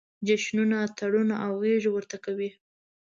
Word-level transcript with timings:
جشنونه، 0.27 0.75
اتڼونه 0.85 1.35
او 1.45 1.51
غېږې 1.63 1.89
ورته 1.93 2.17
کوي. 2.25 2.49